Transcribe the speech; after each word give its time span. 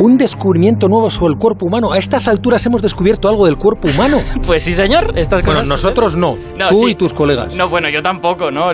un 0.00 0.16
descubrimiento 0.16 0.88
nuevo 0.88 1.10
sobre 1.10 1.32
el 1.34 1.38
cuerpo 1.38 1.66
humano. 1.66 1.92
A 1.92 1.98
estas 1.98 2.26
alturas 2.28 2.64
hemos 2.66 2.82
descubierto 2.82 3.28
algo 3.28 3.46
del 3.46 3.56
cuerpo 3.56 3.88
humano. 3.88 4.18
Pues 4.46 4.62
sí, 4.62 4.74
señor. 4.74 5.12
Estas 5.16 5.42
Bueno, 5.42 5.60
cosas. 5.60 5.68
nosotros 5.68 6.16
no. 6.16 6.36
No, 6.58 6.68
Tú 6.68 6.80
sí. 6.80 6.90
y 6.90 6.94
tus 6.94 7.12
colegas. 7.14 7.54
No, 7.54 7.68
bueno, 7.68 7.88
yo 7.88 8.02
tampoco, 8.02 8.50
¿no? 8.50 8.66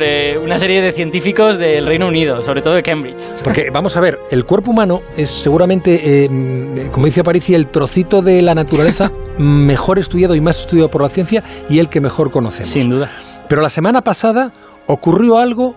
Una 0.43 0.59
serie 0.59 0.81
de 0.81 0.93
científicos 0.93 1.59
del 1.59 1.87
Reino 1.87 2.09
Unido, 2.09 2.43
sobre 2.43 2.61
todo 2.63 2.75
de 2.75 2.83
Cambridge. 2.83 3.31
Porque, 3.45 3.67
vamos 3.73 3.97
a 3.97 4.01
ver, 4.01 4.19
el 4.31 4.45
cuerpo 4.45 4.71
humano 4.73 5.01
es 5.17 5.31
seguramente, 5.31 6.25
eh, 6.25 6.29
mm, 6.29 6.91
como 6.91 7.07
dice 7.07 7.21
Aparici, 7.21 7.55
el 7.55 7.69
trocito 7.69 8.21
de 8.23 8.43
la 8.43 8.55
naturaleza 8.55 9.13
mejor 9.39 9.99
estudiado 9.99 10.35
y 10.35 10.41
más 10.41 10.59
estudiado 10.61 10.89
por 10.89 11.03
la 11.03 11.09
ciencia 11.11 11.43
y 11.69 11.79
el 11.79 11.89
que 11.89 12.01
mejor 12.01 12.31
conocemos. 12.31 12.69
Sin 12.71 12.91
duda. 12.91 13.11
Pero 13.49 13.63
la 13.63 13.71
semana 13.71 14.01
pasada 14.03 14.53
ocurrió 14.87 15.39
algo, 15.39 15.77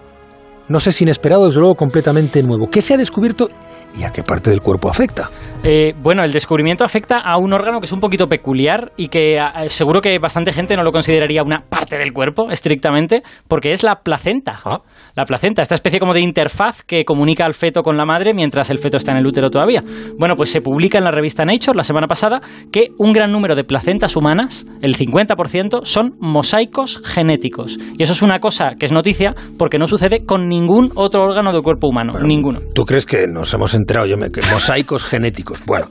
no 0.69 0.79
sé 0.79 0.91
si 0.91 1.03
inesperado, 1.03 1.45
desde 1.45 1.59
luego 1.59 1.75
completamente 1.75 2.41
nuevo. 2.41 2.69
¿Qué 2.69 2.81
se 2.81 2.93
ha 2.93 2.97
descubierto 2.97 3.49
y 3.95 4.03
a 4.03 4.11
qué 4.11 4.23
parte 4.23 4.49
del 4.49 4.61
cuerpo 4.61 4.89
afecta? 4.89 5.29
Eh, 5.63 5.93
bueno, 6.01 6.23
el 6.23 6.31
descubrimiento 6.31 6.83
afecta 6.83 7.19
a 7.19 7.37
un 7.37 7.53
órgano 7.53 7.79
que 7.79 7.85
es 7.85 7.91
un 7.91 8.01
poquito 8.01 8.27
peculiar 8.27 8.91
y 8.97 9.07
que 9.07 9.39
ah, 9.39 9.63
seguro 9.69 10.01
que 10.01 10.19
bastante 10.19 10.51
gente 10.51 10.75
no 10.75 10.83
lo 10.83 10.91
consideraría 10.91 11.41
una 11.41 11.63
parte 11.69 11.97
del 11.97 12.11
cuerpo, 12.11 12.51
estrictamente, 12.51 13.23
porque 13.47 13.71
es 13.71 13.83
la 13.83 14.01
placenta. 14.01 14.59
Ah. 14.65 14.81
La 15.15 15.25
placenta, 15.25 15.61
esta 15.61 15.75
especie 15.75 15.99
como 15.99 16.13
de 16.13 16.21
interfaz 16.21 16.83
que 16.83 17.05
comunica 17.05 17.45
al 17.45 17.53
feto 17.53 17.83
con 17.83 17.97
la 17.97 18.05
madre 18.05 18.33
mientras 18.33 18.69
el 18.71 18.79
feto 18.79 18.97
está 18.97 19.11
en 19.11 19.17
el 19.17 19.27
útero 19.27 19.49
todavía. 19.49 19.81
Bueno, 20.17 20.35
pues 20.35 20.51
se 20.51 20.61
publica 20.61 20.97
en 20.97 21.03
la 21.03 21.11
revista 21.11 21.45
Nature 21.45 21.77
la 21.77 21.83
semana 21.83 22.07
pasada 22.07 22.41
que 22.71 22.87
un 22.97 23.13
gran 23.13 23.31
número 23.31 23.55
de 23.55 23.63
placentas 23.63 24.15
humanas, 24.15 24.65
el 24.81 24.97
50%, 24.97 25.85
son 25.85 26.15
mosaicos 26.19 27.01
genéticos. 27.05 27.77
Y 27.97 28.03
eso 28.03 28.13
es 28.13 28.21
una 28.21 28.39
cosa 28.39 28.71
que 28.77 28.87
es 28.87 28.91
noticia 28.91 29.35
porque 29.57 29.77
no 29.77 29.85
sucede 29.87 30.25
con 30.25 30.49
ningún 30.49 30.91
otro 30.95 31.23
órgano 31.23 31.53
del 31.53 31.61
cuerpo 31.61 31.87
humano. 31.87 32.13
ninguno. 32.19 32.59
¿Tú 32.73 32.83
crees 32.83 33.05
que 33.05 33.27
nos 33.27 33.53
hemos 33.53 33.75
enterado? 33.83 34.05
Yo 34.07 34.17
me, 34.17 34.27
mosaicos 34.51 35.03
genéticos. 35.03 35.63
Bueno, 35.65 35.89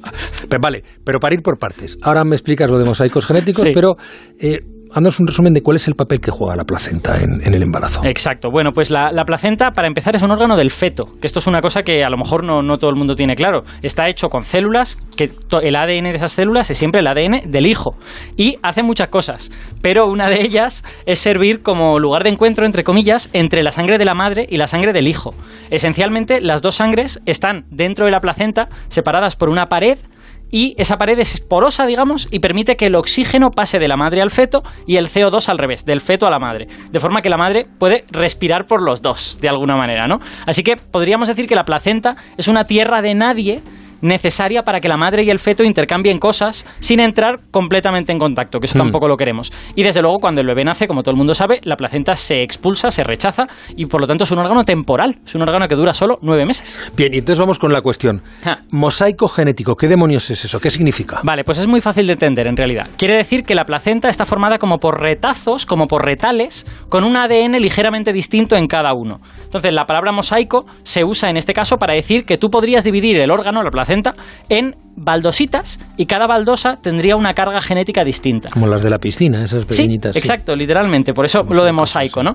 pues 0.48 0.60
vale, 0.60 0.82
pero 1.04 1.18
para 1.20 1.34
ir 1.34 1.42
por 1.42 1.58
partes. 1.58 1.96
Ahora 2.02 2.24
me 2.24 2.34
explicas 2.34 2.68
lo 2.70 2.78
de 2.78 2.84
mosaicos 2.84 3.26
genéticos, 3.26 3.62
Sí. 3.62 3.70
pero 3.74 3.96
eh, 4.40 4.58
haznos 4.94 5.20
un 5.20 5.26
resumen 5.26 5.52
de 5.52 5.62
cuál 5.62 5.76
es 5.76 5.88
el 5.88 5.94
papel 5.94 6.20
que 6.20 6.30
juega 6.30 6.56
la 6.56 6.64
placenta 6.64 7.16
en, 7.16 7.42
el 7.42 7.62
embarazo. 7.62 8.02
Exacto. 8.04 8.50
Bueno, 8.50 8.72
pues 8.72 8.90
la, 8.90 9.10
la 9.12 9.24
placenta, 9.24 9.70
para 9.70 9.88
empezar, 9.88 10.14
es 10.16 10.22
un 10.22 10.30
órgano 10.30 10.56
del 10.56 10.70
feto, 10.70 11.06
que 11.20 11.26
esto 11.26 11.38
es 11.38 11.46
una 11.46 11.60
cosa 11.60 11.82
que 11.82 12.04
a 12.04 12.10
lo 12.10 12.16
mejor 12.16 12.44
no, 12.44 12.62
no 12.62 12.78
todo 12.78 12.90
el 12.90 12.96
mundo 12.96 13.14
tiene 13.14 13.34
claro. 13.34 13.62
Está 13.82 14.08
hecho 14.08 14.28
con 14.28 14.44
células, 14.44 14.98
que 15.16 15.30
el 15.62 15.76
ADN 15.76 16.04
de 16.04 16.14
esas 16.14 16.32
células 16.32 16.70
es 16.70 16.78
siempre 16.78 17.00
el 17.00 17.06
ADN 17.06 17.50
del 17.50 17.66
hijo. 17.66 17.96
Y 18.36 18.58
hace 18.62 18.82
muchas 18.82 19.08
cosas, 19.08 19.50
pero 19.80 20.06
una 20.06 20.28
de 20.28 20.42
ellas 20.42 20.84
es 21.06 21.18
servir 21.18 21.62
como 21.62 21.98
lugar 21.98 22.24
de 22.24 22.30
encuentro, 22.30 22.66
entre 22.66 22.84
comillas, 22.84 23.30
entre 23.32 23.62
la 23.62 23.70
sangre 23.70 23.98
de 23.98 24.04
la 24.04 24.14
madre 24.14 24.46
y 24.48 24.56
la 24.56 24.66
sangre 24.66 24.92
del 24.92 25.08
hijo. 25.08 25.34
Esencialmente, 25.70 26.40
las 26.40 26.62
dos 26.62 26.76
sangres 26.76 27.20
están 27.26 27.64
dentro 27.70 28.06
de 28.06 28.12
la 28.12 28.20
placenta, 28.20 28.66
separadas 28.88 29.36
por 29.36 29.48
una 29.48 29.66
pared, 29.66 29.98
y 30.52 30.74
esa 30.76 30.98
pared 30.98 31.18
es 31.18 31.40
porosa, 31.40 31.86
digamos, 31.86 32.28
y 32.30 32.38
permite 32.38 32.76
que 32.76 32.86
el 32.86 32.94
oxígeno 32.94 33.50
pase 33.50 33.78
de 33.78 33.88
la 33.88 33.96
madre 33.96 34.20
al 34.20 34.30
feto 34.30 34.62
y 34.86 34.96
el 34.96 35.08
CO2 35.08 35.48
al 35.48 35.58
revés, 35.58 35.84
del 35.84 36.02
feto 36.02 36.26
a 36.26 36.30
la 36.30 36.38
madre. 36.38 36.68
De 36.90 37.00
forma 37.00 37.22
que 37.22 37.30
la 37.30 37.38
madre 37.38 37.66
puede 37.78 38.04
respirar 38.10 38.66
por 38.66 38.82
los 38.82 39.00
dos, 39.00 39.38
de 39.40 39.48
alguna 39.48 39.76
manera, 39.76 40.06
¿no? 40.06 40.20
Así 40.46 40.62
que 40.62 40.76
podríamos 40.76 41.26
decir 41.26 41.46
que 41.46 41.56
la 41.56 41.64
placenta 41.64 42.16
es 42.36 42.48
una 42.48 42.66
tierra 42.66 43.00
de 43.00 43.14
nadie 43.14 43.62
necesaria 44.02 44.62
para 44.62 44.80
que 44.80 44.88
la 44.88 44.96
madre 44.96 45.22
y 45.24 45.30
el 45.30 45.38
feto 45.38 45.64
intercambien 45.64 46.18
cosas 46.18 46.66
sin 46.80 47.00
entrar 47.00 47.40
completamente 47.50 48.12
en 48.12 48.18
contacto, 48.18 48.58
que 48.60 48.66
eso 48.66 48.76
Mm. 48.78 48.82
tampoco 48.82 49.08
lo 49.08 49.16
queremos. 49.16 49.50
Y 49.74 49.82
desde 49.82 50.02
luego 50.02 50.18
cuando 50.18 50.40
el 50.40 50.46
bebé 50.46 50.64
nace, 50.64 50.86
como 50.86 51.02
todo 51.02 51.12
el 51.12 51.16
mundo 51.16 51.32
sabe, 51.34 51.60
la 51.64 51.76
placenta 51.76 52.14
se 52.16 52.42
expulsa, 52.42 52.90
se 52.90 53.04
rechaza 53.04 53.46
y 53.76 53.86
por 53.86 54.00
lo 54.00 54.06
tanto 54.06 54.24
es 54.24 54.30
un 54.30 54.38
órgano 54.38 54.64
temporal, 54.64 55.16
es 55.24 55.34
un 55.34 55.42
órgano 55.42 55.66
que 55.68 55.74
dura 55.74 55.92
solo 55.94 56.18
nueve 56.22 56.44
meses. 56.44 56.80
Bien, 56.96 57.14
y 57.14 57.18
entonces 57.18 57.38
vamos 57.40 57.58
con 57.58 57.72
la 57.72 57.80
cuestión. 57.80 58.22
Mosaico 58.70 59.28
genético, 59.28 59.76
¿qué 59.76 59.88
demonios 59.88 60.28
es 60.30 60.44
eso? 60.44 60.60
¿Qué 60.60 60.70
significa? 60.70 61.20
Vale, 61.22 61.44
pues 61.44 61.58
es 61.58 61.66
muy 61.66 61.80
fácil 61.80 62.06
de 62.06 62.14
entender 62.14 62.46
en 62.46 62.56
realidad. 62.56 62.88
Quiere 62.96 63.16
decir 63.16 63.44
que 63.44 63.54
la 63.54 63.64
placenta 63.64 64.08
está 64.08 64.24
formada 64.24 64.58
como 64.58 64.78
por 64.78 65.00
retazos, 65.00 65.66
como 65.66 65.86
por 65.86 66.04
retales, 66.04 66.66
con 66.88 67.04
un 67.04 67.16
ADN 67.16 67.58
ligeramente 67.60 68.12
distinto 68.12 68.56
en 68.56 68.66
cada 68.66 68.92
uno. 68.94 69.20
Entonces, 69.44 69.72
la 69.72 69.84
palabra 69.84 70.12
mosaico 70.12 70.64
se 70.82 71.04
usa 71.04 71.30
en 71.30 71.36
este 71.36 71.52
caso 71.52 71.76
para 71.76 71.94
decir 71.94 72.24
que 72.24 72.38
tú 72.38 72.48
podrías 72.50 72.84
dividir 72.84 73.18
el 73.20 73.30
órgano, 73.30 73.62
la 73.62 73.70
placenta, 73.70 73.91
en 74.48 74.74
baldositas 74.96 75.80
y 75.96 76.06
cada 76.06 76.26
baldosa 76.26 76.78
tendría 76.80 77.16
una 77.16 77.34
carga 77.34 77.60
genética 77.60 78.04
distinta. 78.04 78.50
Como 78.50 78.66
las 78.66 78.82
de 78.82 78.90
la 78.90 78.98
piscina, 78.98 79.42
esas 79.44 79.64
pequeñitas. 79.64 80.12
sí. 80.14 80.18
exacto, 80.18 80.54
literalmente. 80.56 81.12
Por 81.14 81.24
eso 81.24 81.42
lo 81.48 81.64
de 81.64 81.72
mosaico, 81.72 82.22
¿no? 82.22 82.34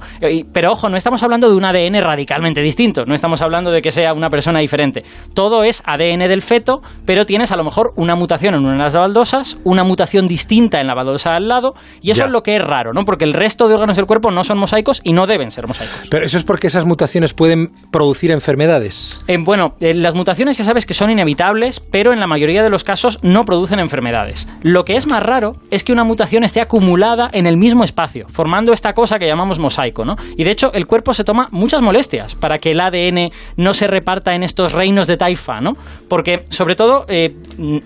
Pero 0.53 0.71
ojo, 0.71 0.89
no 0.89 0.97
estamos 0.97 1.21
hablando 1.23 1.49
de 1.49 1.55
un 1.55 1.65
ADN 1.65 2.01
radicalmente 2.01 2.61
distinto. 2.61 3.03
No 3.05 3.13
estamos 3.15 3.41
hablando 3.41 3.71
de 3.71 3.81
que 3.81 3.91
sea 3.91 4.13
una 4.13 4.29
persona 4.29 4.59
diferente. 4.59 5.03
Todo 5.33 5.63
es 5.63 5.81
ADN 5.85 6.27
del 6.27 6.41
feto, 6.41 6.81
pero 7.05 7.25
tienes 7.25 7.51
a 7.51 7.57
lo 7.57 7.63
mejor 7.63 7.93
una 7.95 8.15
mutación 8.15 8.55
en 8.55 8.61
una 8.61 8.73
de 8.73 8.77
las 8.79 8.95
baldosas, 8.95 9.57
una 9.63 9.83
mutación 9.83 10.27
distinta 10.27 10.79
en 10.81 10.87
la 10.87 10.95
baldosa 10.95 11.35
al 11.35 11.47
lado, 11.47 11.69
y 12.01 12.11
eso 12.11 12.21
Ya. 12.21 12.25
es 12.25 12.31
lo 12.31 12.41
que 12.41 12.55
es 12.55 12.61
raro, 12.61 12.93
¿no? 12.93 13.05
Porque 13.05 13.25
el 13.25 13.33
resto 13.33 13.67
de 13.67 13.75
órganos 13.75 13.95
del 13.95 14.05
cuerpo 14.05 14.31
no 14.31 14.43
son 14.43 14.57
mosaicos 14.57 15.01
y 15.03 15.13
no 15.13 15.27
deben 15.27 15.51
ser 15.51 15.67
mosaicos. 15.67 16.07
Pero 16.09 16.25
eso 16.25 16.37
es 16.37 16.43
porque 16.43 16.67
esas 16.67 16.85
mutaciones 16.85 17.33
pueden 17.33 17.71
producir 17.91 18.31
enfermedades. 18.31 19.21
Eh, 19.27 19.37
bueno, 19.39 19.75
eh, 19.79 19.93
las 19.93 20.15
mutaciones 20.15 20.57
ya 20.57 20.63
sabes 20.63 20.85
que 20.85 20.93
son 20.93 21.09
inevitables, 21.11 21.79
pero 21.79 22.13
en 22.13 22.19
la 22.19 22.27
mayoría 22.27 22.46
de 22.63 22.69
los 22.69 22.83
casos 22.83 23.19
no 23.23 23.41
producen 23.43 23.79
enfermedades. 23.79 24.47
Lo 24.61 24.83
que 24.83 24.95
es 24.95 25.07
más 25.07 25.23
raro 25.23 25.53
es 25.71 25.83
que 25.83 25.91
una 25.93 26.03
mutación 26.03 26.43
esté 26.43 26.61
acumulada 26.61 27.29
en 27.31 27.47
el 27.47 27.57
mismo 27.57 27.83
espacio, 27.83 28.27
formando 28.29 28.73
esta 28.73 28.93
cosa 28.93 29.19
que 29.19 29.27
llamamos 29.27 29.59
mosaico, 29.59 30.05
¿no? 30.05 30.15
Y 30.37 30.43
de 30.43 30.51
hecho, 30.51 30.71
el 30.73 30.85
cuerpo 30.85 31.13
se 31.13 31.23
toma 31.23 31.47
muchas 31.51 31.81
molestias 31.81 32.35
para 32.35 32.57
que 32.59 32.71
el 32.71 32.79
ADN 32.79 33.31
no 33.57 33.73
se 33.73 33.87
reparta 33.87 34.33
en 34.35 34.43
estos 34.43 34.73
reinos 34.73 35.07
de 35.07 35.17
taifa, 35.17 35.59
¿no? 35.61 35.73
Porque, 36.09 36.43
sobre 36.49 36.75
todo, 36.75 37.05
eh, 37.09 37.35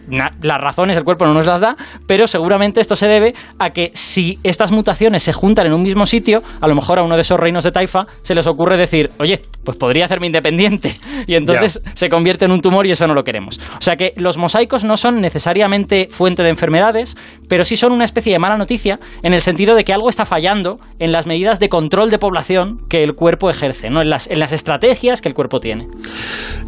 na- 0.08 0.32
las 0.42 0.60
razones 0.60 0.98
el 0.98 1.04
cuerpo 1.04 1.26
no 1.26 1.34
nos 1.34 1.46
las 1.46 1.62
da, 1.62 1.76
pero 2.08 2.28
seguramente 2.28 2.80
esto 2.82 2.96
se 2.96 3.08
debe 3.08 3.34
a 3.60 3.70
que 3.72 3.92
si 3.94 4.40
estas 4.44 4.72
mutaciones 4.72 5.24
se 5.24 5.34
juntan 5.34 5.68
en 5.68 5.74
un 5.74 5.84
mismo 5.84 6.06
sitio, 6.06 6.42
a 6.60 6.68
lo 6.68 6.76
mejor 6.76 7.00
a 7.00 7.04
uno 7.04 7.16
de 7.16 7.22
esos 7.22 7.40
reinos 7.40 7.64
de 7.64 7.72
taifa 7.72 8.06
se 8.24 8.36
les 8.36 8.48
ocurre 8.48 8.78
decir, 8.78 9.10
oye, 9.20 9.42
pues 9.64 9.78
podría 9.78 10.06
hacerme 10.06 10.28
independiente. 10.28 10.96
Y 11.28 11.36
entonces 11.36 11.82
se 11.94 12.10
convierte 12.10 12.46
en 12.46 12.52
un 12.52 12.62
tumor 12.62 12.88
y 12.88 12.92
eso 12.92 13.06
no 13.08 13.14
lo 13.14 13.24
queremos. 13.24 13.60
O 13.78 13.82
sea 13.82 13.96
que 13.96 14.12
los 14.18 14.38
mosaicos 14.38 14.51
no 14.84 14.98
son 14.98 15.22
necesariamente 15.22 16.08
fuente 16.10 16.44
de 16.44 16.50
enfermedades, 16.50 17.16
pero 17.48 17.64
sí 17.64 17.76
son 17.76 17.92
una 17.92 18.06
especie 18.06 18.34
de 18.34 18.40
mala 18.40 18.58
noticia 18.58 19.00
en 19.24 19.34
el 19.34 19.42
sentido 19.42 19.76
de 19.76 19.84
que 19.84 19.94
algo 19.94 20.10
está 20.10 20.26
fallando 20.26 20.76
en 21.00 21.12
las 21.12 21.28
medidas 21.28 21.60
de 21.60 21.70
control 21.70 22.10
de 22.10 22.18
población 22.18 22.78
que 22.90 23.04
el 23.04 23.14
cuerpo 23.14 23.50
ejerce, 23.50 23.90
¿no? 23.90 24.02
en, 24.02 24.10
las, 24.10 24.30
en 24.30 24.40
las 24.40 24.52
estrategias 24.52 25.22
que 25.22 25.30
el 25.30 25.36
cuerpo 25.36 25.60
tiene. 25.60 25.88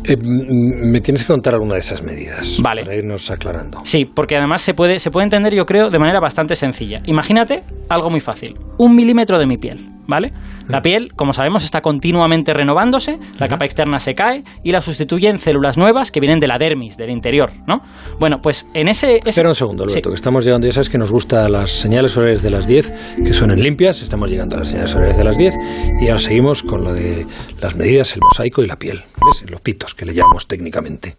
Eh, 0.06 0.18
me 0.18 1.00
tienes 1.02 1.24
que 1.24 1.34
contar 1.34 1.54
alguna 1.54 1.76
de 1.76 1.80
esas 1.80 2.02
medidas. 2.02 2.58
Vale. 2.62 2.84
Para 2.84 2.96
irnos 2.96 3.30
aclarando. 3.32 3.80
Sí, 3.84 4.06
porque 4.06 4.36
además 4.38 4.62
se 4.62 4.74
puede, 4.74 5.00
se 5.00 5.12
puede 5.12 5.26
entender, 5.26 5.54
yo 5.56 5.66
creo, 5.66 5.90
de 5.90 6.00
manera 6.00 6.20
bastante 6.20 6.56
sencilla. 6.56 7.02
Imagínate 7.06 7.64
algo 7.90 8.10
muy 8.10 8.20
fácil. 8.20 8.56
Un 8.78 8.96
milímetro 8.96 9.40
de 9.40 9.46
mi 9.46 9.58
piel, 9.58 9.80
¿vale? 10.08 10.34
La 10.68 10.82
piel, 10.82 11.14
como 11.16 11.34
sabemos, 11.34 11.64
está 11.64 11.82
continuamente 11.82 12.54
renovándose, 12.54 13.20
la 13.40 13.48
capa 13.48 13.66
externa 13.66 14.00
se 14.00 14.16
cae 14.16 14.42
y 14.64 14.72
la 14.72 14.82
sustituyen 14.82 15.38
células 15.38 15.78
nuevas 15.78 16.12
que 16.12 16.20
vienen 16.20 16.40
de 16.40 16.48
la 16.48 16.58
dermis, 16.58 16.96
del 16.98 17.10
interior, 17.10 17.52
¿no? 17.68 17.82
Bueno, 18.20 18.40
pues 18.42 18.68
en 18.74 18.88
ese... 18.88 19.18
ese- 19.18 19.30
Espera 19.30 19.50
un 19.50 19.56
segundo, 19.56 19.84
Alberto, 19.84 19.94
Sí. 19.94 20.02
que 20.10 20.16
estamos 20.16 20.46
llegando. 20.46 20.68
Ya 20.68 20.74
sabes 20.74 20.90
que 20.90 20.98
nos 20.98 21.12
gustan 21.12 21.52
las 21.52 21.70
señales 21.72 22.16
horarias 22.16 22.42
de 22.42 22.50
las 22.50 22.66
10, 22.68 22.94
que 23.26 23.34
suenen 23.34 23.62
limpias. 23.62 24.02
Estamos 24.02 24.30
llegando 24.30 24.56
a 24.56 24.60
las 24.60 24.70
señales 24.70 24.94
horarias 24.96 25.18
de 25.18 25.24
las 25.24 25.38
10. 25.38 25.56
Y 26.02 26.08
ahora 26.08 26.20
seguimos 26.20 26.64
con 26.64 26.84
lo 26.84 26.94
de 26.94 27.26
las 27.62 27.76
medidas, 27.76 28.14
el 28.16 28.22
mosaico 28.22 28.62
y 28.64 28.68
la 28.68 28.78
piel. 28.78 29.04
¿Ves? 29.26 29.50
Los 29.50 29.62
pitos, 29.62 29.94
que 29.96 30.06
le 30.06 30.14
llamamos 30.14 30.48
técnicamente. 30.48 31.18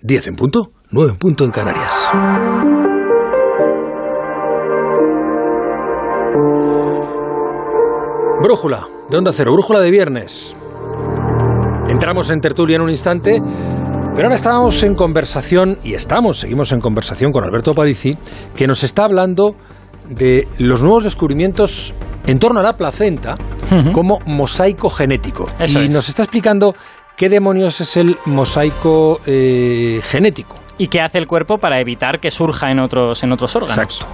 10 0.00 0.26
en 0.26 0.36
punto, 0.36 0.72
9 0.90 1.12
en 1.12 1.18
punto 1.18 1.44
en 1.44 1.50
Canarias. 1.52 2.10
Brújula, 8.42 8.88
de 9.08 9.16
Onda 9.16 9.32
Cero, 9.32 9.52
brújula 9.52 9.78
de 9.78 9.92
viernes. 9.92 10.56
Entramos 11.88 12.28
en 12.28 12.40
tertulia 12.40 12.74
en 12.74 12.82
un 12.82 12.90
instante, 12.90 13.40
pero 13.40 14.26
ahora 14.26 14.34
estábamos 14.34 14.82
en 14.82 14.96
conversación, 14.96 15.78
y 15.84 15.94
estamos, 15.94 16.40
seguimos 16.40 16.72
en 16.72 16.80
conversación 16.80 17.30
con 17.30 17.44
Alberto 17.44 17.72
Parici, 17.72 18.18
que 18.56 18.66
nos 18.66 18.82
está 18.82 19.04
hablando 19.04 19.54
de 20.08 20.48
los 20.58 20.82
nuevos 20.82 21.04
descubrimientos 21.04 21.94
en 22.26 22.40
torno 22.40 22.58
a 22.58 22.64
la 22.64 22.76
placenta 22.76 23.36
como 23.92 24.18
mosaico 24.26 24.90
genético. 24.90 25.46
Eso 25.60 25.80
y 25.80 25.86
es. 25.86 25.94
nos 25.94 26.08
está 26.08 26.24
explicando 26.24 26.74
qué 27.16 27.28
demonios 27.28 27.80
es 27.80 27.96
el 27.96 28.16
mosaico 28.26 29.20
eh, 29.24 30.00
genético. 30.02 30.56
¿Y 30.78 30.88
qué 30.88 31.00
hace 31.00 31.18
el 31.18 31.26
cuerpo 31.26 31.58
para 31.58 31.78
evitar 31.80 32.18
que 32.18 32.30
surja 32.30 32.70
en 32.70 32.80
otros, 32.80 33.22
en 33.22 33.30
otros 33.32 33.54
órganos? 33.54 33.78
Exacto. 33.78 34.06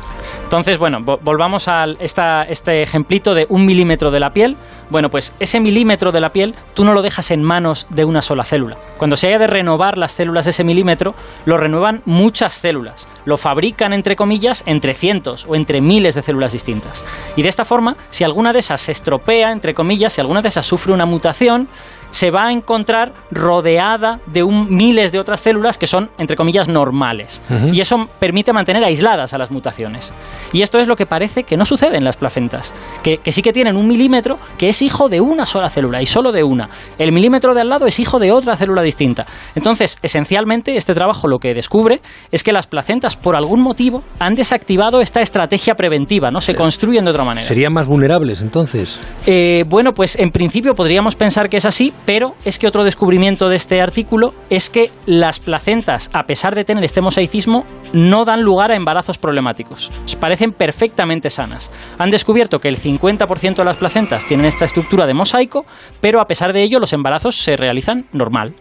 Entonces, 0.42 0.76
bueno, 0.78 0.98
vo- 0.98 1.18
volvamos 1.22 1.68
a 1.68 1.84
esta, 2.00 2.42
este 2.42 2.82
ejemplito 2.82 3.32
de 3.32 3.46
un 3.48 3.64
milímetro 3.64 4.10
de 4.10 4.18
la 4.20 4.30
piel. 4.30 4.56
Bueno, 4.90 5.08
pues 5.08 5.34
ese 5.38 5.60
milímetro 5.60 6.10
de 6.12 6.20
la 6.20 6.30
piel 6.30 6.54
tú 6.74 6.84
no 6.84 6.92
lo 6.92 7.00
dejas 7.02 7.30
en 7.30 7.42
manos 7.42 7.86
de 7.90 8.04
una 8.04 8.22
sola 8.22 8.42
célula. 8.44 8.76
Cuando 8.96 9.16
se 9.16 9.28
haya 9.28 9.38
de 9.38 9.46
renovar 9.46 9.96
las 9.98 10.12
células 10.12 10.44
de 10.46 10.50
ese 10.50 10.64
milímetro, 10.64 11.14
lo 11.44 11.56
renuevan 11.56 12.02
muchas 12.06 12.54
células. 12.54 13.08
Lo 13.24 13.36
fabrican, 13.36 13.92
entre 13.92 14.16
comillas, 14.16 14.64
entre 14.66 14.94
cientos 14.94 15.46
o 15.48 15.54
entre 15.54 15.80
miles 15.80 16.14
de 16.16 16.22
células 16.22 16.52
distintas. 16.52 17.04
Y 17.36 17.42
de 17.42 17.48
esta 17.48 17.64
forma, 17.64 17.96
si 18.10 18.24
alguna 18.24 18.52
de 18.52 18.58
esas 18.58 18.80
se 18.80 18.92
estropea, 18.92 19.52
entre 19.52 19.74
comillas, 19.74 20.12
si 20.12 20.20
alguna 20.20 20.42
de 20.42 20.48
esas 20.48 20.66
sufre 20.66 20.92
una 20.92 21.06
mutación, 21.06 21.68
se 22.10 22.30
va 22.30 22.48
a 22.48 22.52
encontrar 22.52 23.12
rodeada 23.30 24.20
de 24.26 24.42
un, 24.42 24.74
miles 24.74 25.12
de 25.12 25.18
otras 25.18 25.40
células 25.40 25.78
que 25.78 25.86
son, 25.86 26.10
entre 26.18 26.36
comillas, 26.36 26.68
normales. 26.68 27.42
Y 27.72 27.80
eso 27.80 28.08
permite 28.18 28.52
mantener 28.52 28.84
aisladas 28.84 29.34
a 29.34 29.38
las 29.38 29.50
mutaciones. 29.50 30.12
Y 30.52 30.62
esto 30.62 30.78
es 30.78 30.86
lo 30.86 30.96
que 30.96 31.06
parece 31.06 31.44
que 31.44 31.56
no 31.56 31.64
sucede 31.64 31.96
en 31.96 32.04
las 32.04 32.16
placentas, 32.16 32.72
que, 33.02 33.18
que 33.18 33.32
sí 33.32 33.42
que 33.42 33.52
tienen 33.52 33.76
un 33.76 33.86
milímetro 33.86 34.38
que 34.56 34.68
es 34.68 34.82
hijo 34.82 35.08
de 35.08 35.20
una 35.20 35.46
sola 35.46 35.70
célula 35.70 36.02
y 36.02 36.06
solo 36.06 36.32
de 36.32 36.42
una. 36.42 36.68
El 36.98 37.12
milímetro 37.12 37.54
de 37.54 37.60
al 37.60 37.68
lado 37.68 37.86
es 37.86 37.98
hijo 37.98 38.18
de 38.18 38.32
otra 38.32 38.56
célula 38.56 38.82
distinta. 38.82 39.26
Entonces, 39.54 39.98
esencialmente, 40.02 40.76
este 40.76 40.94
trabajo 40.94 41.28
lo 41.28 41.38
que 41.38 41.54
descubre 41.54 42.00
es 42.30 42.42
que 42.42 42.52
las 42.52 42.66
placentas, 42.66 43.16
por 43.16 43.36
algún 43.36 43.60
motivo, 43.60 44.02
han 44.18 44.34
desactivado 44.34 45.00
esta 45.00 45.20
estrategia 45.20 45.74
preventiva, 45.74 46.30
¿no? 46.30 46.40
Se 46.40 46.54
construyen 46.54 47.04
de 47.04 47.10
otra 47.10 47.24
manera. 47.24 47.46
¿Serían 47.46 47.72
más 47.72 47.86
vulnerables 47.86 48.40
entonces? 48.40 49.00
Eh, 49.26 49.64
bueno, 49.68 49.92
pues 49.92 50.18
en 50.18 50.30
principio 50.30 50.74
podríamos 50.74 51.16
pensar 51.16 51.48
que 51.48 51.56
es 51.58 51.64
así, 51.64 51.92
pero 52.06 52.34
es 52.44 52.58
que 52.58 52.66
otro 52.66 52.84
descubrimiento 52.84 53.48
de 53.48 53.56
este 53.56 53.80
artículo 53.80 54.34
es 54.50 54.70
que 54.70 54.90
las 55.06 55.40
placentas, 55.40 56.10
a 56.12 56.24
pesar 56.24 56.54
de 56.54 56.64
tener 56.64 56.84
este 56.84 57.00
mosaicismo, 57.00 57.64
no 57.92 58.24
dan 58.24 58.42
lugar 58.42 58.70
a 58.70 58.76
embarazos 58.76 59.18
problemáticos. 59.18 59.90
Parecen 60.18 60.52
perfectamente 60.52 61.30
sanas. 61.30 61.70
Han 61.98 62.10
descubierto 62.10 62.58
que 62.58 62.68
el 62.68 62.78
50% 62.78 63.56
de 63.56 63.64
las 63.64 63.76
placentas 63.76 64.26
tienen 64.26 64.46
esta 64.46 64.64
estructura 64.64 65.06
de 65.06 65.14
mosaico, 65.14 65.64
pero 66.00 66.20
a 66.20 66.26
pesar 66.26 66.52
de 66.52 66.62
ello 66.62 66.78
los 66.78 66.92
embarazos 66.92 67.36
se 67.36 67.56
realizan 67.56 68.06
normal. 68.12 68.54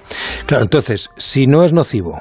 Claro, 0.46 0.64
entonces, 0.64 1.10
si 1.18 1.48
no 1.48 1.64
es 1.64 1.74
nocivo, 1.74 2.20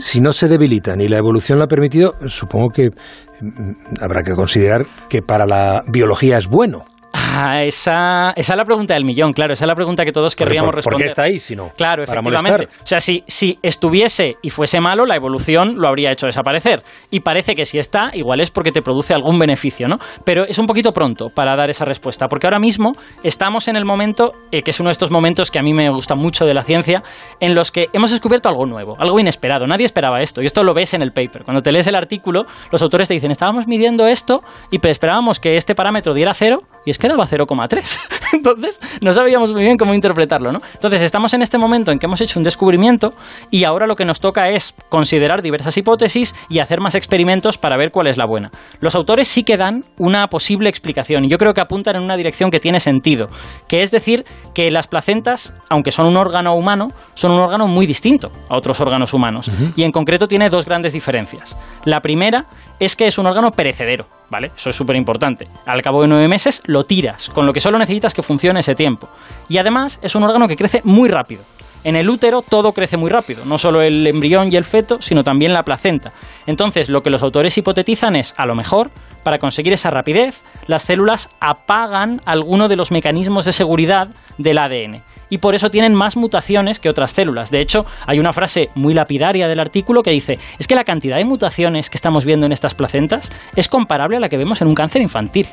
si 0.00 0.20
no 0.20 0.32
se 0.32 0.48
debilita 0.48 0.96
ni 0.96 1.08
la 1.08 1.18
evolución 1.18 1.58
lo 1.58 1.64
ha 1.64 1.68
permitido, 1.68 2.14
supongo 2.26 2.70
que 2.70 2.88
mm, 2.88 4.02
habrá 4.02 4.22
que 4.22 4.32
considerar 4.32 4.86
que 5.08 5.22
para 5.22 5.46
la 5.46 5.82
biología 5.86 6.38
es 6.38 6.48
bueno. 6.48 6.84
Ah, 7.12 7.62
esa, 7.62 8.32
esa, 8.36 8.52
es 8.52 8.56
la 8.56 8.64
pregunta 8.64 8.94
del 8.94 9.04
millón, 9.04 9.32
claro. 9.32 9.52
Esa 9.52 9.64
es 9.64 9.68
la 9.68 9.74
pregunta 9.74 10.04
que 10.04 10.12
todos 10.12 10.36
querríamos 10.36 10.74
responder. 10.74 10.98
¿Por 10.98 11.02
qué 11.02 11.08
está 11.08 11.22
ahí 11.22 11.38
si 11.38 11.56
no? 11.56 11.70
Claro, 11.76 12.02
efectivamente. 12.02 12.66
O 12.82 12.86
sea, 12.86 13.00
si, 13.00 13.24
si 13.26 13.58
estuviese 13.62 14.36
y 14.42 14.50
fuese 14.50 14.80
malo, 14.80 15.06
la 15.06 15.16
evolución 15.16 15.76
lo 15.78 15.88
habría 15.88 16.12
hecho 16.12 16.26
desaparecer. 16.26 16.82
Y 17.10 17.20
parece 17.20 17.54
que 17.54 17.64
si 17.64 17.78
está, 17.78 18.10
igual 18.12 18.40
es 18.40 18.50
porque 18.50 18.72
te 18.72 18.82
produce 18.82 19.14
algún 19.14 19.38
beneficio, 19.38 19.88
¿no? 19.88 19.98
Pero 20.24 20.44
es 20.44 20.58
un 20.58 20.66
poquito 20.66 20.92
pronto 20.92 21.30
para 21.30 21.56
dar 21.56 21.70
esa 21.70 21.84
respuesta, 21.84 22.28
porque 22.28 22.46
ahora 22.46 22.58
mismo 22.58 22.92
estamos 23.22 23.68
en 23.68 23.76
el 23.76 23.84
momento, 23.84 24.32
eh, 24.52 24.62
que 24.62 24.70
es 24.70 24.80
uno 24.80 24.88
de 24.88 24.92
estos 24.92 25.10
momentos 25.10 25.50
que 25.50 25.58
a 25.58 25.62
mí 25.62 25.72
me 25.72 25.88
gusta 25.90 26.14
mucho 26.14 26.44
de 26.44 26.54
la 26.54 26.62
ciencia, 26.62 27.02
en 27.40 27.54
los 27.54 27.70
que 27.70 27.86
hemos 27.92 28.10
descubierto 28.10 28.48
algo 28.48 28.66
nuevo, 28.66 28.96
algo 28.98 29.18
inesperado. 29.18 29.66
Nadie 29.66 29.86
esperaba 29.86 30.20
esto. 30.20 30.42
Y 30.42 30.46
esto 30.46 30.62
lo 30.62 30.74
ves 30.74 30.94
en 30.94 31.02
el 31.02 31.12
paper. 31.12 31.44
Cuando 31.44 31.62
te 31.62 31.72
lees 31.72 31.86
el 31.86 31.96
artículo, 31.96 32.42
los 32.70 32.82
autores 32.82 33.08
te 33.08 33.14
dicen, 33.14 33.30
estábamos 33.30 33.66
midiendo 33.66 34.06
esto 34.06 34.42
y 34.70 34.78
esperábamos 34.88 35.40
que 35.40 35.56
este 35.56 35.74
parámetro 35.74 36.14
diera 36.14 36.34
cero 36.34 36.62
y 36.88 36.90
es 36.90 36.98
que 36.98 37.06
daba 37.06 37.26
0,3. 37.26 37.98
Entonces, 38.32 38.80
no 39.02 39.12
sabíamos 39.12 39.52
muy 39.52 39.62
bien 39.62 39.76
cómo 39.76 39.92
interpretarlo, 39.92 40.52
¿no? 40.52 40.60
Entonces, 40.72 41.02
estamos 41.02 41.34
en 41.34 41.42
este 41.42 41.58
momento 41.58 41.92
en 41.92 41.98
que 41.98 42.06
hemos 42.06 42.18
hecho 42.22 42.40
un 42.40 42.44
descubrimiento 42.44 43.10
y 43.50 43.64
ahora 43.64 43.86
lo 43.86 43.94
que 43.94 44.06
nos 44.06 44.20
toca 44.20 44.48
es 44.48 44.74
considerar 44.88 45.42
diversas 45.42 45.76
hipótesis 45.76 46.34
y 46.48 46.60
hacer 46.60 46.80
más 46.80 46.94
experimentos 46.94 47.58
para 47.58 47.76
ver 47.76 47.90
cuál 47.90 48.06
es 48.06 48.16
la 48.16 48.24
buena. 48.24 48.50
Los 48.80 48.94
autores 48.94 49.28
sí 49.28 49.44
que 49.44 49.58
dan 49.58 49.84
una 49.98 50.28
posible 50.28 50.70
explicación 50.70 51.26
y 51.26 51.28
yo 51.28 51.36
creo 51.36 51.52
que 51.52 51.60
apuntan 51.60 51.96
en 51.96 52.02
una 52.02 52.16
dirección 52.16 52.50
que 52.50 52.58
tiene 52.58 52.80
sentido, 52.80 53.28
que 53.68 53.82
es 53.82 53.90
decir, 53.90 54.24
que 54.54 54.70
las 54.70 54.86
placentas, 54.86 55.54
aunque 55.68 55.90
son 55.90 56.06
un 56.06 56.16
órgano 56.16 56.54
humano, 56.54 56.88
son 57.12 57.32
un 57.32 57.40
órgano 57.40 57.66
muy 57.66 57.84
distinto 57.84 58.32
a 58.48 58.56
otros 58.56 58.80
órganos 58.80 59.12
humanos 59.12 59.50
y 59.76 59.82
en 59.82 59.92
concreto 59.92 60.26
tiene 60.26 60.48
dos 60.48 60.64
grandes 60.64 60.94
diferencias. 60.94 61.58
La 61.84 62.00
primera 62.00 62.46
es 62.80 62.96
que 62.96 63.06
es 63.06 63.18
un 63.18 63.26
órgano 63.26 63.50
perecedero, 63.50 64.06
¿vale? 64.30 64.50
Eso 64.56 64.70
es 64.70 64.76
súper 64.76 64.96
importante. 64.96 65.48
Al 65.66 65.82
cabo 65.82 66.02
de 66.02 66.08
nueve 66.08 66.28
meses 66.28 66.62
lo 66.66 66.84
tiras, 66.84 67.28
con 67.30 67.46
lo 67.46 67.52
que 67.52 67.60
solo 67.60 67.78
necesitas 67.78 68.14
que 68.14 68.22
funcione 68.22 68.60
ese 68.60 68.74
tiempo. 68.74 69.08
Y 69.48 69.58
además 69.58 69.98
es 70.02 70.14
un 70.14 70.24
órgano 70.24 70.48
que 70.48 70.56
crece 70.56 70.80
muy 70.84 71.08
rápido. 71.08 71.42
En 71.84 71.94
el 71.94 72.10
útero 72.10 72.42
todo 72.42 72.72
crece 72.72 72.96
muy 72.96 73.08
rápido, 73.08 73.44
no 73.44 73.56
solo 73.56 73.80
el 73.82 74.06
embrión 74.06 74.52
y 74.52 74.56
el 74.56 74.64
feto, 74.64 75.00
sino 75.00 75.22
también 75.22 75.52
la 75.52 75.62
placenta. 75.62 76.12
Entonces, 76.46 76.88
lo 76.88 77.02
que 77.02 77.10
los 77.10 77.22
autores 77.22 77.56
hipotetizan 77.56 78.16
es, 78.16 78.34
a 78.36 78.46
lo 78.46 78.56
mejor, 78.56 78.90
para 79.22 79.38
conseguir 79.38 79.72
esa 79.72 79.90
rapidez, 79.90 80.42
las 80.66 80.82
células 80.82 81.30
apagan 81.40 82.20
alguno 82.24 82.68
de 82.68 82.74
los 82.74 82.90
mecanismos 82.90 83.44
de 83.44 83.52
seguridad 83.52 84.08
del 84.38 84.58
ADN 84.58 85.02
y 85.30 85.38
por 85.38 85.54
eso 85.54 85.70
tienen 85.70 85.94
más 85.94 86.16
mutaciones 86.16 86.78
que 86.78 86.88
otras 86.88 87.12
células. 87.12 87.50
De 87.50 87.60
hecho, 87.60 87.86
hay 88.06 88.18
una 88.18 88.32
frase 88.32 88.70
muy 88.74 88.94
lapidaria 88.94 89.48
del 89.48 89.60
artículo 89.60 90.02
que 90.02 90.10
dice, 90.10 90.38
es 90.58 90.66
que 90.66 90.74
la 90.74 90.84
cantidad 90.84 91.16
de 91.16 91.24
mutaciones 91.24 91.90
que 91.90 91.96
estamos 91.96 92.24
viendo 92.24 92.46
en 92.46 92.52
estas 92.52 92.74
placentas 92.74 93.30
es 93.56 93.68
comparable 93.68 94.16
a 94.16 94.20
la 94.20 94.28
que 94.28 94.36
vemos 94.36 94.60
en 94.62 94.68
un 94.68 94.74
cáncer 94.74 95.02
infantil. 95.02 95.46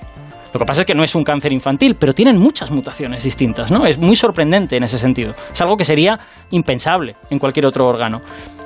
Lo 0.56 0.60
que 0.60 0.66
pasa 0.66 0.84
es 0.84 0.88
que 0.88 0.96
no 0.96 1.04
es 1.04 1.14
un 1.16 1.26
cáncer 1.26 1.52
infantil, 1.52 1.98
pero 2.00 2.14
tienen 2.14 2.40
muchas 2.40 2.72
mutaciones 2.72 3.26
distintas, 3.26 3.72
¿no? 3.72 3.86
Es 3.86 3.98
muy 3.98 4.16
sorprendente 4.16 4.78
en 4.78 4.84
ese 4.84 4.98
sentido. 4.98 5.34
Es 5.52 5.60
algo 5.60 5.76
que 5.76 5.84
sería 5.84 6.18
impensable 6.52 7.18
en 7.30 7.40
cualquier 7.40 7.66
otro 7.66 7.86
órgano. 7.86 8.22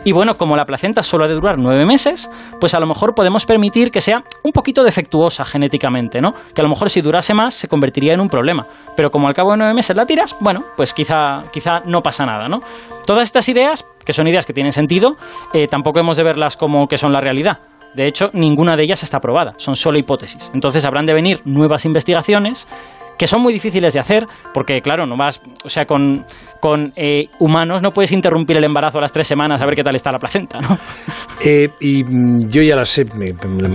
Y 0.05 0.11
bueno, 0.11 0.35
como 0.37 0.55
la 0.55 0.65
placenta 0.65 1.01
solo 1.01 1.25
ha 1.25 1.27
de 1.27 1.33
durar 1.33 1.57
nueve 1.57 1.87
meses, 1.87 2.29
pues 2.59 2.75
a 2.75 2.79
lo 2.79 2.85
mejor 2.85 3.15
podemos 3.15 3.43
permitir 3.47 3.89
que 3.89 4.01
sea 4.01 4.21
un 4.43 4.51
poquito 4.51 4.83
defectuosa 4.83 5.43
genéticamente, 5.45 6.21
¿no? 6.21 6.31
Que 6.53 6.61
a 6.61 6.63
lo 6.63 6.69
mejor 6.69 6.91
si 6.91 7.01
durase 7.01 7.33
más 7.33 7.55
se 7.55 7.67
convertiría 7.67 8.13
en 8.13 8.19
un 8.19 8.29
problema. 8.29 8.67
Pero 8.95 9.09
como 9.09 9.27
al 9.27 9.33
cabo 9.33 9.53
de 9.53 9.57
nueve 9.57 9.73
meses 9.73 9.97
la 9.97 10.05
tiras, 10.05 10.37
bueno, 10.39 10.59
pues 10.77 10.93
quizá, 10.93 11.45
quizá 11.51 11.79
no 11.85 12.01
pasa 12.01 12.23
nada, 12.23 12.47
¿no? 12.47 12.61
Todas 13.07 13.23
estas 13.23 13.49
ideas, 13.49 13.83
que 14.05 14.13
son 14.13 14.27
ideas 14.27 14.45
que 14.45 14.53
tienen 14.53 14.73
sentido, 14.73 15.15
eh, 15.55 15.67
tampoco 15.67 15.97
hemos 15.97 16.17
de 16.17 16.23
verlas 16.23 16.55
como 16.55 16.85
que 16.85 16.99
son 16.99 17.11
la 17.11 17.19
realidad. 17.19 17.57
De 17.93 18.07
hecho, 18.07 18.29
ninguna 18.33 18.75
de 18.75 18.83
ellas 18.83 19.03
está 19.03 19.17
aprobada, 19.17 19.53
son 19.57 19.75
solo 19.75 19.97
hipótesis. 19.97 20.51
Entonces 20.53 20.85
habrán 20.85 21.05
de 21.05 21.13
venir 21.13 21.41
nuevas 21.45 21.85
investigaciones 21.85 22.67
que 23.19 23.27
son 23.27 23.41
muy 23.41 23.51
difíciles 23.51 23.93
de 23.93 23.99
hacer, 23.99 24.25
porque 24.53 24.79
claro, 24.81 25.05
no 25.05 25.17
vas, 25.17 25.41
o 25.65 25.69
sea, 25.69 25.85
con, 25.85 26.25
con 26.61 26.93
eh, 26.95 27.25
humanos 27.39 27.81
no 27.81 27.91
puedes 27.91 28.13
interrumpir 28.13 28.57
el 28.57 28.63
embarazo 28.63 28.97
a 28.97 29.01
las 29.01 29.11
tres 29.11 29.27
semanas 29.27 29.61
a 29.61 29.65
ver 29.65 29.75
qué 29.75 29.83
tal 29.83 29.93
está 29.95 30.09
la 30.11 30.19
placenta, 30.19 30.59
¿no? 30.61 30.69
Eh, 31.45 31.69
y 31.79 32.03
mm, 32.03 32.49
yo 32.49 32.61
ya 32.61 32.75
la 32.75 32.83
sé, 32.83 33.05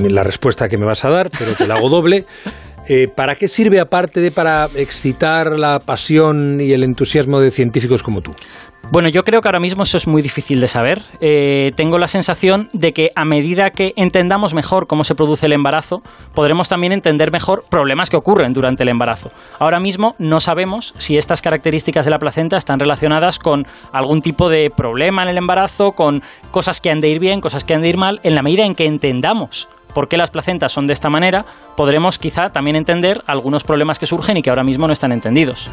la 0.09 0.23
respuesta 0.23 0.69
que 0.69 0.77
me 0.77 0.85
vas 0.85 1.03
a 1.05 1.11
dar, 1.11 1.31
pero 1.39 1.55
te 1.55 1.67
la 1.67 1.77
hago 1.77 1.89
doble. 1.89 2.25
Eh, 2.87 3.09
¿Para 3.09 3.35
qué 3.35 3.49
sirve 3.49 3.81
aparte 3.81 4.21
de 4.21 4.31
para 4.31 4.67
excitar 4.77 5.59
la 5.59 5.79
pasión 5.79 6.61
y 6.61 6.73
el 6.73 6.85
entusiasmo 6.85 7.41
de 7.41 7.51
científicos 7.51 8.03
como 8.03 8.21
tú? 8.21 8.31
Bueno, 8.91 9.09
yo 9.09 9.25
creo 9.25 9.41
que 9.41 9.49
ahora 9.49 9.61
mismo 9.61 9.83
eso 9.83 9.97
es 9.97 10.07
muy 10.07 10.23
difícil 10.23 10.61
de 10.61 10.69
saber. 10.69 11.03
Eh, 11.21 11.73
tengo 11.75 11.99
la 11.99 12.07
sensación 12.07 12.69
de 12.73 12.93
que 12.93 13.11
a 13.17 13.25
medida 13.25 13.71
que 13.71 13.93
entendamos 13.97 14.55
mejor 14.55 14.87
cómo 14.87 15.05
se 15.05 15.15
produce 15.15 15.47
el 15.47 15.53
embarazo, 15.53 16.03
podremos 16.35 16.69
también 16.69 16.93
entender 16.93 17.33
mejor 17.33 17.65
problemas 17.69 18.11
que 18.11 18.17
ocurren 18.17 18.53
durante 18.53 18.83
el 18.83 18.91
embarazo. 18.91 19.31
Ahora 19.59 19.81
mismo 19.81 20.15
no 20.19 20.39
sabemos 20.39 20.95
si 20.99 21.17
estas 21.17 21.43
características 21.43 22.05
de 22.05 22.11
la 22.11 22.19
placenta 22.19 22.57
están 22.57 22.79
relacionadas 22.79 23.39
con 23.39 23.67
algún 23.91 24.21
tipo 24.21 24.49
de 24.49 24.71
problema 24.71 25.23
en 25.23 25.31
el 25.31 25.39
embarazo, 25.39 25.93
con 25.93 26.23
cosas 26.51 26.81
que 26.81 26.91
han 26.91 27.01
de 27.01 27.09
ir 27.09 27.19
bien, 27.19 27.41
cosas 27.41 27.65
que 27.65 27.75
han 27.75 27.83
de 27.83 27.89
ir 27.89 27.97
mal, 27.97 28.21
en 28.23 28.35
la 28.35 28.43
medida 28.43 28.65
en 28.65 28.75
que 28.75 28.87
entendamos 28.87 29.69
por 29.95 30.09
qué 30.09 30.19
las 30.19 30.31
placentas 30.31 30.73
son 30.73 30.87
de 30.87 30.93
esta 30.93 31.09
manera, 31.09 31.47
podremos 31.77 32.19
quizá 32.19 32.51
también 32.51 32.77
entender 32.77 33.21
algunos 33.27 33.65
problemas 33.65 33.99
que 33.99 34.07
surgen 34.07 34.37
y 34.37 34.43
que 34.43 34.51
ahora 34.51 34.65
mismo 34.65 34.87
no 34.87 34.93
están 34.93 35.13
entendidos. 35.13 35.71